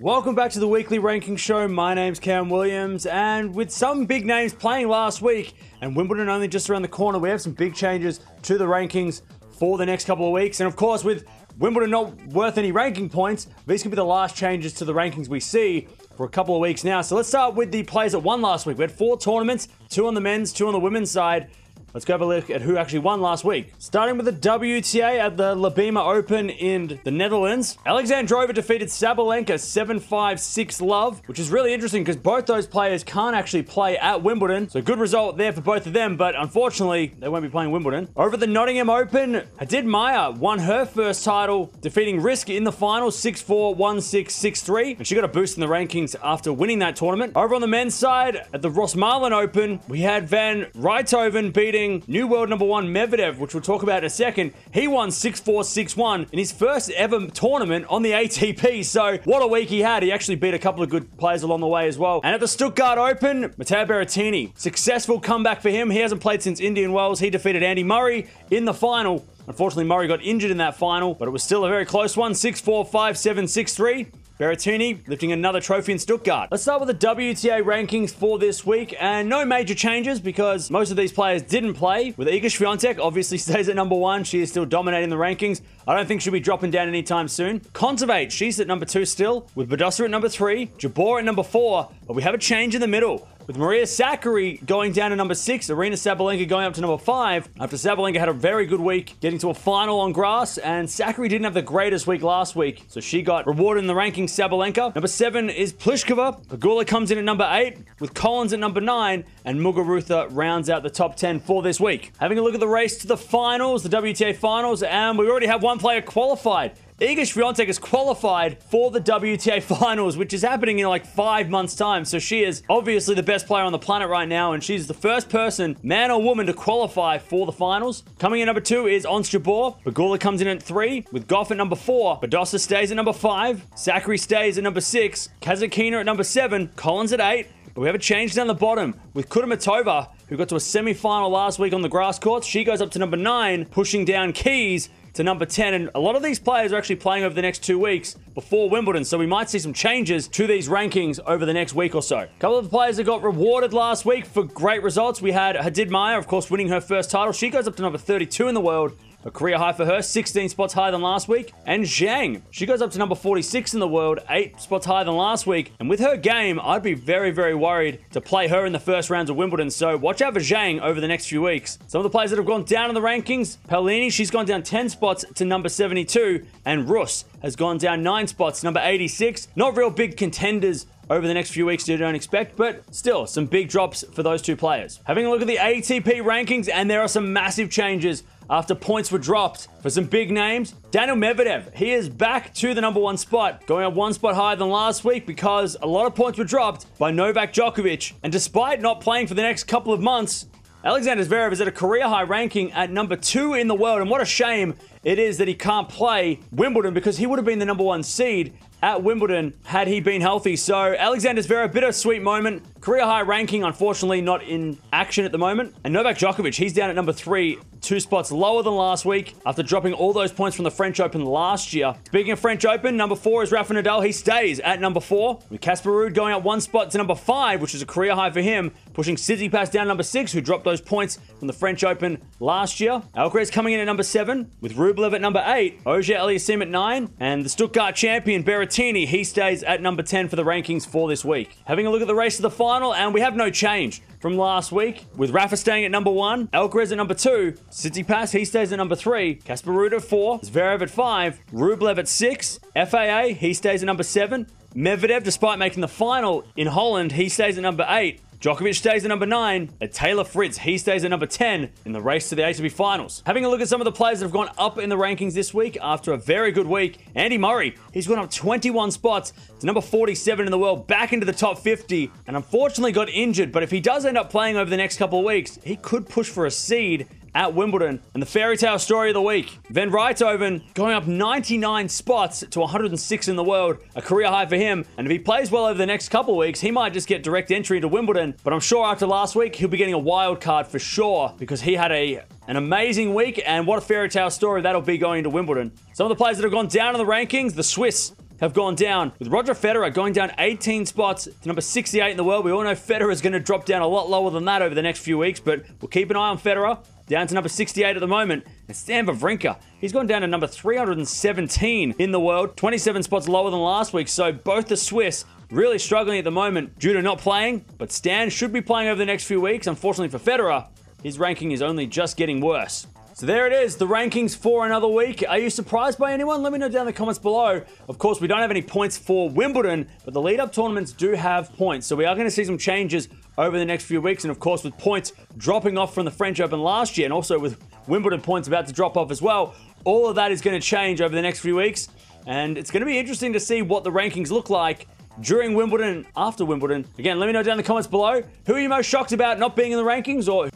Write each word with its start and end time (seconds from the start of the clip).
Welcome 0.00 0.34
back 0.34 0.50
to 0.50 0.58
the 0.58 0.66
weekly 0.66 0.98
ranking 0.98 1.36
show. 1.36 1.68
My 1.68 1.94
name's 1.94 2.18
Cam 2.18 2.50
Williams, 2.50 3.06
and 3.06 3.54
with 3.54 3.70
some 3.70 4.06
big 4.06 4.26
names 4.26 4.52
playing 4.52 4.88
last 4.88 5.22
week 5.22 5.54
and 5.80 5.94
Wimbledon 5.94 6.28
only 6.28 6.48
just 6.48 6.68
around 6.68 6.82
the 6.82 6.88
corner, 6.88 7.20
we 7.20 7.28
have 7.28 7.40
some 7.40 7.52
big 7.52 7.76
changes 7.76 8.18
to 8.42 8.58
the 8.58 8.64
rankings 8.64 9.22
for 9.56 9.78
the 9.78 9.86
next 9.86 10.06
couple 10.06 10.26
of 10.26 10.32
weeks. 10.32 10.58
And 10.58 10.66
of 10.66 10.74
course, 10.74 11.04
with 11.04 11.24
Wimbledon 11.58 11.90
not 11.90 12.26
worth 12.26 12.58
any 12.58 12.72
ranking 12.72 13.08
points, 13.08 13.46
these 13.68 13.82
could 13.82 13.92
be 13.92 13.94
the 13.94 14.04
last 14.04 14.34
changes 14.34 14.72
to 14.74 14.84
the 14.84 14.92
rankings 14.92 15.28
we 15.28 15.38
see 15.38 15.86
for 16.16 16.26
a 16.26 16.28
couple 16.28 16.56
of 16.56 16.60
weeks 16.60 16.82
now. 16.82 17.00
So 17.00 17.14
let's 17.14 17.28
start 17.28 17.54
with 17.54 17.70
the 17.70 17.84
players 17.84 18.12
that 18.12 18.18
won 18.18 18.42
last 18.42 18.66
week. 18.66 18.78
We 18.78 18.82
had 18.82 18.90
four 18.90 19.16
tournaments, 19.16 19.68
two 19.90 20.08
on 20.08 20.14
the 20.14 20.20
men's, 20.20 20.52
two 20.52 20.66
on 20.66 20.72
the 20.72 20.80
women's 20.80 21.12
side. 21.12 21.50
Let's 21.94 22.04
go 22.04 22.14
have 22.14 22.22
a 22.22 22.26
look 22.26 22.50
at 22.50 22.60
who 22.60 22.76
actually 22.76 22.98
won 22.98 23.20
last 23.20 23.44
week. 23.44 23.72
Starting 23.78 24.16
with 24.16 24.26
the 24.26 24.32
WTA 24.32 25.20
at 25.20 25.36
the 25.36 25.54
Libema 25.54 26.04
Open 26.04 26.50
in 26.50 26.98
the 27.04 27.12
Netherlands. 27.12 27.78
Alexandrova 27.86 28.52
defeated 28.52 28.88
Sabalenka 28.88 29.54
7-5-6 29.54 30.84
love, 30.84 31.22
which 31.26 31.38
is 31.38 31.50
really 31.50 31.72
interesting 31.72 32.02
because 32.02 32.16
both 32.16 32.46
those 32.46 32.66
players 32.66 33.04
can't 33.04 33.36
actually 33.36 33.62
play 33.62 33.96
at 33.96 34.24
Wimbledon. 34.24 34.68
So 34.68 34.82
good 34.82 34.98
result 34.98 35.36
there 35.36 35.52
for 35.52 35.60
both 35.60 35.86
of 35.86 35.92
them, 35.92 36.16
but 36.16 36.34
unfortunately, 36.34 37.14
they 37.20 37.28
won't 37.28 37.44
be 37.44 37.48
playing 37.48 37.70
Wimbledon. 37.70 38.08
Over 38.16 38.36
the 38.36 38.48
Nottingham 38.48 38.90
Open, 38.90 39.42
Haddad 39.58 39.86
Maia 39.86 40.32
won 40.32 40.58
her 40.58 40.84
first 40.86 41.22
title, 41.24 41.70
defeating 41.80 42.20
Riske 42.20 42.56
in 42.56 42.64
the 42.64 42.72
final 42.72 43.10
6-4, 43.10 43.76
1-6, 43.76 44.26
6-3, 44.26 44.98
and 44.98 45.06
she 45.06 45.14
got 45.14 45.22
a 45.22 45.28
boost 45.28 45.56
in 45.56 45.60
the 45.60 45.68
rankings 45.68 46.16
after 46.24 46.52
winning 46.52 46.80
that 46.80 46.96
tournament. 46.96 47.34
Over 47.36 47.54
on 47.54 47.60
the 47.60 47.68
men's 47.68 47.94
side, 47.94 48.48
at 48.52 48.62
the 48.62 48.70
Rosmalen 48.70 49.30
Open, 49.30 49.78
we 49.86 50.00
had 50.00 50.28
Van 50.28 50.64
Rijthoven 50.74 51.52
beating 51.52 51.83
new 52.06 52.26
world 52.26 52.48
number 52.48 52.64
one 52.64 52.88
Medvedev, 52.88 53.38
which 53.38 53.54
we'll 53.54 53.62
talk 53.62 53.82
about 53.82 53.98
in 53.98 54.04
a 54.04 54.10
second. 54.10 54.52
He 54.72 54.88
won 54.88 55.10
6 55.10 55.40
4 55.40 55.64
6 55.64 55.96
1 55.96 56.26
in 56.32 56.38
his 56.38 56.52
first 56.52 56.90
ever 56.90 57.26
tournament 57.28 57.86
on 57.88 58.02
the 58.02 58.12
ATP. 58.12 58.84
So, 58.84 59.18
what 59.24 59.42
a 59.42 59.46
week 59.46 59.68
he 59.68 59.80
had. 59.80 60.02
He 60.02 60.12
actually 60.12 60.36
beat 60.36 60.54
a 60.54 60.58
couple 60.58 60.82
of 60.82 60.90
good 60.90 61.16
players 61.18 61.42
along 61.42 61.60
the 61.60 61.66
way 61.66 61.86
as 61.86 61.98
well. 61.98 62.20
And 62.24 62.34
at 62.34 62.40
the 62.40 62.48
Stuttgart 62.48 62.98
Open, 62.98 63.54
Matteo 63.56 63.84
Berrettini, 63.84 64.56
successful 64.58 65.20
comeback 65.20 65.60
for 65.60 65.70
him. 65.70 65.90
He 65.90 65.98
hasn't 65.98 66.20
played 66.20 66.42
since 66.42 66.60
Indian 66.60 66.92
Wells. 66.92 67.20
He 67.20 67.30
defeated 67.30 67.62
Andy 67.62 67.84
Murray 67.84 68.26
in 68.50 68.64
the 68.64 68.74
final. 68.74 69.24
Unfortunately, 69.46 69.84
Murray 69.84 70.08
got 70.08 70.22
injured 70.22 70.50
in 70.50 70.56
that 70.58 70.76
final, 70.76 71.14
but 71.14 71.28
it 71.28 71.30
was 71.30 71.42
still 71.42 71.64
a 71.64 71.68
very 71.68 71.84
close 71.84 72.16
one 72.16 72.34
6 72.34 72.60
4 72.60 72.84
5 72.84 73.18
7 73.18 73.48
6 73.48 73.74
3. 73.74 74.06
Berrettini 74.38 75.06
lifting 75.06 75.30
another 75.30 75.60
trophy 75.60 75.92
in 75.92 75.98
Stuttgart. 76.00 76.48
Let's 76.50 76.64
start 76.64 76.84
with 76.84 76.88
the 76.88 77.06
WTA 77.06 77.62
rankings 77.62 78.10
for 78.10 78.36
this 78.36 78.66
week, 78.66 78.92
and 78.98 79.28
no 79.28 79.44
major 79.44 79.76
changes 79.76 80.18
because 80.18 80.72
most 80.72 80.90
of 80.90 80.96
these 80.96 81.12
players 81.12 81.40
didn't 81.40 81.74
play. 81.74 82.14
With 82.16 82.26
Iga 82.26 82.46
Swiatek, 82.46 82.98
obviously 82.98 83.38
stays 83.38 83.68
at 83.68 83.76
number 83.76 83.94
one. 83.94 84.24
She 84.24 84.40
is 84.40 84.50
still 84.50 84.64
dominating 84.64 85.08
the 85.08 85.16
rankings. 85.16 85.60
I 85.86 85.94
don't 85.94 86.06
think 86.06 86.20
she'll 86.20 86.32
be 86.32 86.40
dropping 86.40 86.72
down 86.72 86.88
anytime 86.88 87.28
soon. 87.28 87.60
Kontaveit, 87.60 88.32
she's 88.32 88.58
at 88.58 88.66
number 88.66 88.84
two 88.84 89.04
still, 89.04 89.46
with 89.54 89.70
Badosa 89.70 90.06
at 90.06 90.10
number 90.10 90.28
three, 90.28 90.66
Jabeur 90.78 91.20
at 91.20 91.24
number 91.24 91.44
four, 91.44 91.88
but 92.08 92.14
we 92.14 92.22
have 92.22 92.34
a 92.34 92.38
change 92.38 92.74
in 92.74 92.80
the 92.80 92.88
middle 92.88 93.28
with 93.46 93.58
Maria 93.58 93.84
Sakkari 93.84 94.64
going 94.64 94.92
down 94.92 95.10
to 95.10 95.16
number 95.16 95.34
six, 95.34 95.68
Aryna 95.68 95.92
Sabalenka 95.92 96.48
going 96.48 96.64
up 96.64 96.74
to 96.74 96.80
number 96.80 96.98
five. 96.98 97.48
After 97.60 97.76
Sabalenka 97.76 98.18
had 98.18 98.28
a 98.28 98.32
very 98.32 98.66
good 98.66 98.80
week, 98.80 99.16
getting 99.20 99.38
to 99.40 99.50
a 99.50 99.54
final 99.54 100.00
on 100.00 100.12
grass, 100.12 100.58
and 100.58 100.88
Sakkari 100.88 101.28
didn't 101.28 101.44
have 101.44 101.54
the 101.54 101.62
greatest 101.62 102.06
week 102.06 102.22
last 102.22 102.56
week, 102.56 102.84
so 102.88 103.00
she 103.00 103.22
got 103.22 103.46
rewarded 103.46 103.84
in 103.84 103.88
the 103.88 103.94
rankings. 103.94 104.30
Sabalenka. 104.30 104.94
Number 104.94 105.08
seven 105.08 105.50
is 105.50 105.72
Pliskova. 105.72 106.44
Pegula 106.46 106.86
comes 106.86 107.10
in 107.10 107.18
at 107.18 107.24
number 107.24 107.48
eight, 107.52 107.78
with 108.00 108.14
Collins 108.14 108.52
at 108.52 108.58
number 108.58 108.80
nine, 108.80 109.24
and 109.44 109.60
Muguruza 109.60 110.28
rounds 110.30 110.70
out 110.70 110.82
the 110.82 110.90
top 110.90 111.16
10 111.16 111.40
for 111.40 111.62
this 111.62 111.78
week. 111.78 112.12
Having 112.18 112.38
a 112.38 112.42
look 112.42 112.54
at 112.54 112.60
the 112.60 112.68
race 112.68 112.98
to 112.98 113.06
the 113.06 113.16
finals, 113.16 113.82
the 113.82 113.88
WTA 113.88 114.36
finals, 114.36 114.82
and 114.82 115.18
we 115.18 115.28
already 115.28 115.46
have 115.46 115.62
one 115.62 115.78
player 115.78 116.00
qualified. 116.00 116.72
Iga 117.00 117.22
Swiatek 117.22 117.66
is 117.66 117.80
qualified 117.80 118.62
for 118.62 118.92
the 118.92 119.00
WTA 119.00 119.60
finals, 119.60 120.16
which 120.16 120.32
is 120.32 120.42
happening 120.42 120.78
in 120.78 120.86
like 120.86 121.04
five 121.04 121.50
months' 121.50 121.74
time. 121.74 122.04
So 122.04 122.20
she 122.20 122.44
is 122.44 122.62
obviously 122.70 123.16
the 123.16 123.22
best 123.24 123.48
player 123.48 123.64
on 123.64 123.72
the 123.72 123.80
planet 123.80 124.08
right 124.08 124.28
now, 124.28 124.52
and 124.52 124.62
she's 124.62 124.86
the 124.86 124.94
first 124.94 125.28
person, 125.28 125.76
man 125.82 126.12
or 126.12 126.22
woman, 126.22 126.46
to 126.46 126.52
qualify 126.52 127.18
for 127.18 127.46
the 127.46 127.52
finals. 127.52 128.04
Coming 128.20 128.42
in 128.42 128.46
number 128.46 128.60
two 128.60 128.86
is 128.86 129.04
Ons 129.04 129.28
Jabeur. 129.28 129.76
Pegula 129.82 130.20
comes 130.20 130.40
in 130.40 130.46
at 130.46 130.62
three, 130.62 131.04
with 131.10 131.26
Gauff 131.26 131.50
at 131.50 131.56
number 131.56 131.74
four. 131.74 132.20
Badosa 132.20 132.60
stays 132.60 132.92
at 132.92 132.96
number 132.96 133.12
five. 133.12 133.66
Sakkari 133.74 134.20
stays 134.20 134.56
at 134.56 134.62
number 134.62 134.80
six. 134.80 135.30
Kasatkina 135.42 135.98
at 135.98 136.06
number 136.06 136.22
seven. 136.22 136.70
Collins 136.76 137.12
at 137.12 137.18
eight. 137.18 137.48
But 137.74 137.80
we 137.80 137.88
have 137.88 137.96
a 137.96 137.98
change 137.98 138.36
down 138.36 138.46
the 138.46 138.54
bottom 138.54 138.94
with 139.14 139.28
Kudermetova, 139.28 140.10
who 140.28 140.36
got 140.36 140.48
to 140.50 140.54
a 140.54 140.60
semi-final 140.60 141.28
last 141.28 141.58
week 141.58 141.72
on 141.72 141.82
the 141.82 141.88
grass 141.88 142.20
courts. 142.20 142.46
She 142.46 142.62
goes 142.62 142.80
up 142.80 142.92
to 142.92 143.00
number 143.00 143.16
nine, 143.16 143.64
pushing 143.64 144.04
down 144.04 144.32
Keys 144.32 144.90
to 145.14 145.22
number 145.22 145.46
10. 145.46 145.74
And 145.74 145.90
a 145.94 146.00
lot 146.00 146.16
of 146.16 146.22
these 146.22 146.38
players 146.38 146.72
are 146.72 146.76
actually 146.76 146.96
playing 146.96 147.24
over 147.24 147.34
the 147.34 147.42
next 147.42 147.62
two 147.62 147.78
weeks 147.78 148.16
before 148.34 148.68
Wimbledon. 148.68 149.04
So 149.04 149.18
we 149.18 149.26
might 149.26 149.50
see 149.50 149.58
some 149.58 149.72
changes 149.72 150.28
to 150.28 150.46
these 150.46 150.68
rankings 150.68 151.18
over 151.26 151.46
the 151.46 151.54
next 151.54 151.74
week 151.74 151.94
or 151.94 152.02
so. 152.02 152.18
A 152.18 152.28
couple 152.38 152.58
of 152.58 152.70
players 152.70 152.96
that 152.96 153.04
got 153.04 153.22
rewarded 153.22 153.72
last 153.72 154.04
week 154.04 154.26
for 154.26 154.44
great 154.44 154.82
results. 154.82 155.22
We 155.22 155.32
had 155.32 155.56
Haddad 155.56 155.90
Maia, 155.90 156.18
of 156.18 156.26
course, 156.26 156.50
winning 156.50 156.68
her 156.68 156.80
first 156.80 157.10
title. 157.10 157.32
She 157.32 157.50
goes 157.50 157.66
up 157.66 157.76
to 157.76 157.82
number 157.82 157.98
32 157.98 158.48
in 158.48 158.54
the 158.54 158.60
world. 158.60 158.92
A 159.26 159.30
career 159.30 159.56
high 159.56 159.72
for 159.72 159.86
her, 159.86 160.02
16 160.02 160.50
spots 160.50 160.74
higher 160.74 160.92
than 160.92 161.00
last 161.00 161.28
week. 161.28 161.54
And 161.64 161.84
Zhang, 161.84 162.42
she 162.50 162.66
goes 162.66 162.82
up 162.82 162.90
to 162.90 162.98
number 162.98 163.14
46 163.14 163.72
in 163.72 163.80
the 163.80 163.88
world, 163.88 164.18
8 164.28 164.60
spots 164.60 164.84
higher 164.84 165.04
than 165.04 165.16
last 165.16 165.46
week. 165.46 165.72
And 165.80 165.88
with 165.88 166.00
her 166.00 166.18
game, 166.18 166.60
I'd 166.62 166.82
be 166.82 166.92
very, 166.92 167.30
very 167.30 167.54
worried 167.54 168.00
to 168.12 168.20
play 168.20 168.48
her 168.48 168.66
in 168.66 168.74
the 168.74 168.78
first 168.78 169.08
rounds 169.08 169.30
of 169.30 169.36
Wimbledon. 169.36 169.70
So 169.70 169.96
watch 169.96 170.20
out 170.20 170.34
for 170.34 170.40
Zhang 170.40 170.82
over 170.82 171.00
the 171.00 171.08
next 171.08 171.28
few 171.28 171.40
weeks. 171.40 171.78
Some 171.86 172.00
of 172.00 172.02
the 172.02 172.10
players 172.10 172.30
that 172.32 172.36
have 172.36 172.44
gone 172.44 172.64
down 172.64 172.90
in 172.90 172.94
the 172.94 173.00
rankings, 173.00 173.56
Paolini, 173.66 174.12
she's 174.12 174.30
gone 174.30 174.44
down 174.44 174.62
10 174.62 174.90
spots 174.90 175.03
to 175.12 175.44
number 175.44 175.68
72. 175.68 176.46
And 176.64 176.88
Rus 176.88 177.24
has 177.42 177.56
gone 177.56 177.78
down 177.78 178.02
9 178.02 178.26
spots, 178.26 178.62
number 178.62 178.80
86. 178.82 179.48
Not 179.56 179.76
real 179.76 179.90
big 179.90 180.16
contenders 180.16 180.86
over 181.10 181.26
the 181.26 181.34
next 181.34 181.50
few 181.50 181.66
weeks 181.66 181.86
you 181.86 181.96
don't 181.96 182.14
expect, 182.14 182.56
but 182.56 182.82
still 182.94 183.26
some 183.26 183.46
big 183.46 183.68
drops 183.68 184.04
for 184.12 184.22
those 184.22 184.40
two 184.40 184.56
players. 184.56 185.00
Having 185.04 185.26
a 185.26 185.30
look 185.30 185.42
at 185.42 185.46
the 185.46 185.56
ATP 185.56 186.22
rankings, 186.22 186.70
and 186.72 186.90
there 186.90 187.02
are 187.02 187.08
some 187.08 187.32
massive 187.32 187.70
changes 187.70 188.22
after 188.50 188.74
points 188.74 189.10
were 189.10 189.18
dropped 189.18 189.68
for 189.80 189.90
some 189.90 190.04
big 190.04 190.30
names. 190.30 190.72
Daniel 190.90 191.16
Medvedev, 191.16 191.74
he 191.74 191.92
is 191.92 192.08
back 192.08 192.52
to 192.54 192.74
the 192.74 192.80
number 192.80 193.00
one 193.00 193.16
spot, 193.16 193.66
going 193.66 193.84
up 193.84 193.94
one 193.94 194.12
spot 194.12 194.34
higher 194.34 194.56
than 194.56 194.68
last 194.68 195.04
week 195.04 195.26
because 195.26 195.76
a 195.82 195.86
lot 195.86 196.06
of 196.06 196.14
points 196.14 196.38
were 196.38 196.44
dropped 196.44 196.86
by 196.98 197.10
Novak 197.10 197.52
Djokovic. 197.52 198.12
And 198.22 198.32
despite 198.32 198.80
not 198.80 199.00
playing 199.00 199.26
for 199.26 199.34
the 199.34 199.42
next 199.42 199.64
couple 199.64 199.92
of 199.92 200.00
months, 200.00 200.46
Alexander 200.84 201.24
Zverev 201.24 201.50
is 201.50 201.62
at 201.62 201.66
a 201.66 201.72
career 201.72 202.06
high 202.06 202.24
ranking 202.24 202.70
at 202.72 202.90
number 202.90 203.16
two 203.16 203.54
in 203.54 203.68
the 203.68 203.74
world. 203.74 204.02
And 204.02 204.10
what 204.10 204.20
a 204.20 204.26
shame 204.26 204.74
it 205.02 205.18
is 205.18 205.38
that 205.38 205.48
he 205.48 205.54
can't 205.54 205.88
play 205.88 206.40
Wimbledon 206.52 206.92
because 206.92 207.16
he 207.16 207.26
would 207.26 207.38
have 207.38 207.46
been 207.46 207.58
the 207.58 207.64
number 207.64 207.82
one 207.82 208.02
seed 208.02 208.52
at 208.82 209.02
Wimbledon 209.02 209.54
had 209.64 209.88
he 209.88 210.00
been 210.00 210.20
healthy. 210.20 210.56
So 210.56 210.94
Alexander 210.94 211.40
Zverev, 211.40 211.64
a 211.64 211.68
bit 211.68 211.84
of 211.84 211.88
a 211.88 211.92
sweet 211.94 212.20
moment. 212.20 212.82
Career 212.82 213.04
high 213.04 213.22
ranking, 213.22 213.64
unfortunately 213.64 214.20
not 214.20 214.42
in 214.42 214.76
action 214.92 215.24
at 215.24 215.32
the 215.32 215.38
moment. 215.38 215.74
And 215.84 215.94
Novak 215.94 216.18
Djokovic, 216.18 216.54
he's 216.54 216.74
down 216.74 216.90
at 216.90 216.96
number 216.96 217.14
three, 217.14 217.56
two 217.84 218.00
spots 218.00 218.32
lower 218.32 218.62
than 218.62 218.74
last 218.74 219.04
week 219.04 219.34
after 219.44 219.62
dropping 219.62 219.92
all 219.92 220.12
those 220.12 220.32
points 220.32 220.56
from 220.56 220.64
the 220.64 220.70
French 220.70 221.00
Open 221.00 221.24
last 221.24 221.74
year. 221.74 221.94
Speaking 222.06 222.32
of 222.32 222.40
French 222.40 222.64
Open, 222.64 222.96
number 222.96 223.14
four 223.14 223.42
is 223.42 223.52
Rafa 223.52 223.74
Nadal. 223.74 224.04
He 224.04 224.12
stays 224.12 224.58
at 224.60 224.80
number 224.80 225.00
four. 225.00 225.40
With 225.50 225.60
Casper 225.60 225.90
Ruud 225.90 226.14
going 226.14 226.34
up 226.34 226.42
one 226.42 226.60
spot 226.60 226.90
to 226.90 226.98
number 226.98 227.14
five, 227.14 227.60
which 227.60 227.74
is 227.74 227.82
a 227.82 227.86
career 227.86 228.14
high 228.14 228.30
for 228.30 228.40
him, 228.40 228.72
pushing 228.94 229.16
Tsitsipas 229.16 229.70
down 229.70 229.86
number 229.86 230.02
six, 230.02 230.32
who 230.32 230.40
dropped 230.40 230.64
those 230.64 230.80
points 230.80 231.18
from 231.38 231.46
the 231.46 231.52
French 231.52 231.84
Open 231.84 232.20
last 232.40 232.80
year. 232.80 233.02
Alcaraz 233.14 233.52
coming 233.52 233.74
in 233.74 233.80
at 233.80 233.84
number 233.84 234.02
seven, 234.02 234.50
with 234.60 234.76
Rublev 234.76 235.14
at 235.14 235.20
number 235.20 235.44
eight, 235.46 235.80
Auger 235.84 236.14
Aliassime 236.14 236.62
at 236.62 236.68
nine, 236.68 237.12
and 237.20 237.44
the 237.44 237.48
Stuttgart 237.48 237.94
champion 237.94 238.42
Berrettini, 238.42 239.06
he 239.06 239.24
stays 239.24 239.62
at 239.62 239.82
number 239.82 240.02
10 240.02 240.28
for 240.28 240.36
the 240.36 240.44
rankings 240.44 240.86
for 240.86 241.08
this 241.08 241.24
week. 241.24 241.56
Having 241.66 241.86
a 241.86 241.90
look 241.90 242.00
at 242.00 242.06
the 242.06 242.14
race 242.14 242.38
of 242.38 242.42
the 242.42 242.50
final, 242.50 242.94
and 242.94 243.12
we 243.12 243.20
have 243.20 243.36
no 243.36 243.50
change 243.50 244.02
from 244.24 244.38
last 244.38 244.72
week, 244.72 245.04
with 245.16 245.32
Rafa 245.32 245.54
staying 245.54 245.84
at 245.84 245.90
number 245.90 246.10
one, 246.10 246.48
Alcaraz 246.48 246.90
at 246.90 246.96
number 246.96 247.12
two, 247.12 247.52
Tsitsipas, 247.70 248.32
he 248.32 248.46
stays 248.46 248.72
at 248.72 248.78
number 248.78 248.94
three, 248.96 249.34
Casper 249.34 249.70
Ruud 249.70 249.92
at 249.92 250.02
four, 250.02 250.40
Zverev 250.40 250.80
at 250.80 250.88
five, 250.88 251.38
Rublev 251.52 251.98
at 251.98 252.08
six, 252.08 252.58
FAA, 252.74 253.34
he 253.34 253.52
stays 253.52 253.82
at 253.82 253.86
number 253.86 254.02
seven, 254.02 254.46
Medvedev, 254.74 255.24
despite 255.24 255.58
making 255.58 255.82
the 255.82 255.88
final 255.88 256.42
in 256.56 256.68
Holland, 256.68 257.12
he 257.12 257.28
stays 257.28 257.58
at 257.58 257.62
number 257.62 257.84
eight. 257.86 258.22
Djokovic 258.44 258.74
stays 258.74 259.06
at 259.06 259.08
number 259.08 259.24
9, 259.24 259.70
and 259.80 259.90
Taylor 259.90 260.22
Fritz, 260.22 260.58
he 260.58 260.76
stays 260.76 261.02
at 261.02 261.08
number 261.08 261.24
10 261.24 261.70
in 261.86 261.92
the 261.92 262.00
race 262.02 262.28
to 262.28 262.34
the 262.34 262.42
ATP 262.42 262.72
Finals. 262.72 263.22
Having 263.24 263.46
a 263.46 263.48
look 263.48 263.62
at 263.62 263.70
some 263.70 263.80
of 263.80 263.86
the 263.86 263.92
players 263.92 264.18
that 264.18 264.26
have 264.26 264.34
gone 264.34 264.50
up 264.58 264.76
in 264.76 264.90
the 264.90 264.98
rankings 264.98 265.32
this 265.32 265.54
week 265.54 265.78
after 265.80 266.12
a 266.12 266.18
very 266.18 266.52
good 266.52 266.66
week, 266.66 266.98
Andy 267.14 267.38
Murray, 267.38 267.74
he's 267.94 268.06
gone 268.06 268.18
up 268.18 268.30
21 268.30 268.90
spots 268.90 269.32
to 269.60 269.64
number 269.64 269.80
47 269.80 270.44
in 270.44 270.50
the 270.50 270.58
world, 270.58 270.86
back 270.86 271.14
into 271.14 271.24
the 271.24 271.32
top 271.32 271.58
50, 271.58 272.10
and 272.26 272.36
unfortunately 272.36 272.92
got 272.92 273.08
injured, 273.08 273.50
but 273.50 273.62
if 273.62 273.70
he 273.70 273.80
does 273.80 274.04
end 274.04 274.18
up 274.18 274.28
playing 274.28 274.58
over 274.58 274.68
the 274.68 274.76
next 274.76 274.98
couple 274.98 275.20
of 275.20 275.24
weeks, 275.24 275.58
he 275.64 275.76
could 275.76 276.06
push 276.06 276.28
for 276.28 276.44
a 276.44 276.50
seed 276.50 277.06
at 277.34 277.54
Wimbledon. 277.54 278.00
And 278.14 278.22
the 278.22 278.26
fairy 278.26 278.56
tale 278.56 278.78
story 278.78 279.10
of 279.10 279.14
the 279.14 279.22
week 279.22 279.58
Van 279.70 279.90
Rijthoven 279.90 280.62
going 280.74 280.94
up 280.94 281.06
99 281.06 281.88
spots 281.88 282.44
to 282.50 282.60
106 282.60 283.28
in 283.28 283.36
the 283.36 283.44
world, 283.44 283.78
a 283.94 284.02
career 284.02 284.28
high 284.28 284.46
for 284.46 284.56
him. 284.56 284.84
And 284.96 285.06
if 285.06 285.10
he 285.10 285.18
plays 285.18 285.50
well 285.50 285.66
over 285.66 285.78
the 285.78 285.86
next 285.86 286.08
couple 286.08 286.36
weeks, 286.36 286.60
he 286.60 286.70
might 286.70 286.92
just 286.92 287.08
get 287.08 287.22
direct 287.22 287.50
entry 287.50 287.78
into 287.78 287.88
Wimbledon. 287.88 288.34
But 288.44 288.52
I'm 288.52 288.60
sure 288.60 288.86
after 288.86 289.06
last 289.06 289.36
week, 289.36 289.56
he'll 289.56 289.68
be 289.68 289.76
getting 289.76 289.94
a 289.94 289.98
wild 289.98 290.40
card 290.40 290.66
for 290.66 290.78
sure 290.78 291.34
because 291.38 291.62
he 291.62 291.74
had 291.74 291.92
a 291.92 292.22
an 292.46 292.56
amazing 292.56 293.14
week, 293.14 293.42
and 293.46 293.66
what 293.66 293.78
a 293.78 293.80
fairy 293.80 294.08
tale 294.08 294.30
story 294.30 294.60
that'll 294.60 294.82
be 294.82 294.98
going 294.98 295.24
to 295.24 295.30
Wimbledon. 295.30 295.72
Some 295.94 296.04
of 296.04 296.10
the 296.10 296.22
players 296.22 296.36
that 296.36 296.42
have 296.42 296.52
gone 296.52 296.68
down 296.68 296.94
in 296.94 296.98
the 296.98 297.10
rankings, 297.10 297.54
the 297.54 297.62
Swiss 297.62 298.12
have 298.40 298.52
gone 298.52 298.74
down, 298.74 299.12
with 299.18 299.28
Roger 299.28 299.54
Federer 299.54 299.92
going 299.92 300.12
down 300.12 300.32
18 300.38 300.86
spots 300.86 301.24
to 301.24 301.48
number 301.48 301.62
68 301.62 302.10
in 302.10 302.16
the 302.16 302.24
world. 302.24 302.44
We 302.44 302.52
all 302.52 302.62
know 302.62 302.74
Federer 302.74 303.12
is 303.12 303.22
going 303.22 303.32
to 303.32 303.40
drop 303.40 303.64
down 303.64 303.80
a 303.80 303.86
lot 303.86 304.10
lower 304.10 304.30
than 304.30 304.44
that 304.44 304.60
over 304.60 304.74
the 304.74 304.82
next 304.82 305.00
few 305.00 305.16
weeks, 305.16 305.40
but 305.40 305.64
we'll 305.80 305.88
keep 305.88 306.10
an 306.10 306.16
eye 306.16 306.28
on 306.28 306.38
Federer. 306.38 306.84
Down 307.06 307.26
to 307.26 307.34
number 307.34 307.48
68 307.48 307.96
at 307.96 308.00
the 308.00 308.06
moment. 308.06 308.44
And 308.68 308.76
Stan 308.76 309.06
Wawrinka, 309.06 309.58
he's 309.78 309.92
gone 309.92 310.06
down 310.06 310.22
to 310.22 310.26
number 310.26 310.46
317 310.46 311.94
in 311.98 312.12
the 312.12 312.20
world, 312.20 312.56
27 312.56 313.02
spots 313.02 313.28
lower 313.28 313.50
than 313.50 313.60
last 313.60 313.92
week. 313.92 314.08
So 314.08 314.32
both 314.32 314.68
the 314.68 314.76
Swiss 314.76 315.24
really 315.50 315.78
struggling 315.78 316.18
at 316.18 316.24
the 316.24 316.30
moment 316.30 316.78
due 316.78 316.94
to 316.94 317.02
not 317.02 317.18
playing, 317.18 317.64
but 317.78 317.92
Stan 317.92 318.30
should 318.30 318.52
be 318.52 318.62
playing 318.62 318.88
over 318.88 318.98
the 318.98 319.04
next 319.04 319.24
few 319.24 319.40
weeks. 319.40 319.66
Unfortunately 319.66 320.08
for 320.08 320.18
Federer, 320.18 320.66
his 321.02 321.18
ranking 321.18 321.52
is 321.52 321.60
only 321.60 321.86
just 321.86 322.16
getting 322.16 322.40
worse. 322.40 322.86
So 323.16 323.26
there 323.26 323.46
it 323.46 323.52
is, 323.52 323.76
the 323.76 323.86
rankings 323.86 324.36
for 324.36 324.66
another 324.66 324.88
week. 324.88 325.24
Are 325.28 325.38
you 325.38 325.48
surprised 325.48 326.00
by 326.00 326.12
anyone? 326.12 326.42
Let 326.42 326.52
me 326.52 326.58
know 326.58 326.68
down 326.68 326.80
in 326.80 326.86
the 326.86 326.92
comments 326.92 327.20
below. 327.20 327.62
Of 327.88 327.96
course, 327.96 328.20
we 328.20 328.26
don't 328.26 328.40
have 328.40 328.50
any 328.50 328.60
points 328.60 328.98
for 328.98 329.30
Wimbledon, 329.30 329.88
but 330.04 330.14
the 330.14 330.20
lead 330.20 330.40
up 330.40 330.52
tournaments 330.52 330.90
do 330.90 331.12
have 331.12 331.52
points. 331.52 331.86
So 331.86 331.94
we 331.94 332.06
are 332.06 332.16
going 332.16 332.26
to 332.26 332.30
see 332.32 332.44
some 332.44 332.58
changes 332.58 333.08
over 333.38 333.56
the 333.56 333.64
next 333.64 333.84
few 333.84 334.00
weeks. 334.00 334.24
And 334.24 334.32
of 334.32 334.40
course, 334.40 334.64
with 334.64 334.76
points 334.78 335.12
dropping 335.36 335.78
off 335.78 335.94
from 335.94 336.06
the 336.06 336.10
French 336.10 336.40
Open 336.40 336.60
last 336.60 336.98
year, 336.98 337.04
and 337.04 337.12
also 337.12 337.38
with 337.38 337.56
Wimbledon 337.86 338.20
points 338.20 338.48
about 338.48 338.66
to 338.66 338.72
drop 338.72 338.96
off 338.96 339.12
as 339.12 339.22
well, 339.22 339.54
all 339.84 340.08
of 340.08 340.16
that 340.16 340.32
is 340.32 340.40
going 340.40 340.60
to 340.60 340.66
change 340.66 341.00
over 341.00 341.14
the 341.14 341.22
next 341.22 341.38
few 341.38 341.54
weeks. 341.54 341.86
And 342.26 342.58
it's 342.58 342.72
going 342.72 342.80
to 342.80 342.86
be 342.86 342.98
interesting 342.98 343.32
to 343.34 343.40
see 343.40 343.62
what 343.62 343.84
the 343.84 343.92
rankings 343.92 344.32
look 344.32 344.50
like 344.50 344.88
during 345.20 345.54
Wimbledon 345.54 345.88
and 345.88 346.06
after 346.16 346.44
Wimbledon. 346.44 346.84
Again, 346.98 347.20
let 347.20 347.26
me 347.26 347.32
know 347.32 347.44
down 347.44 347.52
in 347.52 347.58
the 347.58 347.62
comments 347.62 347.86
below 347.86 348.24
who 348.44 348.54
are 348.54 348.60
you 348.60 348.68
most 348.68 348.86
shocked 348.86 349.12
about 349.12 349.38
not 349.38 349.54
being 349.54 349.70
in 349.70 349.78
the 349.78 349.84
rankings 349.84 350.28
or 350.28 350.50